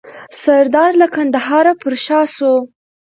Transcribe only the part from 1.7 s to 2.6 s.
پر شا سو.